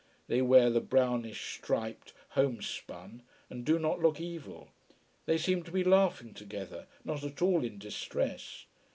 They 0.25 0.41
wear 0.41 0.71
the 0.71 0.81
brownish 0.81 1.55
striped 1.57 2.13
homespun, 2.29 3.21
and 3.51 3.63
do 3.63 3.77
not 3.77 3.99
look 3.99 4.19
evil. 4.19 4.69
They 5.27 5.37
seem 5.37 5.61
to 5.61 5.71
be 5.71 5.83
laughing 5.83 6.33
together, 6.33 6.87
not 7.05 7.23
at 7.23 7.39
all 7.43 7.63
in 7.63 7.77
distress. 7.77 8.65